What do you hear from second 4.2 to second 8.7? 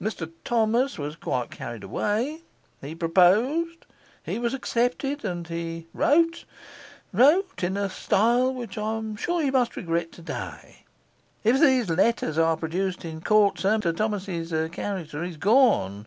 he was accepted, and he wrote wrote in a style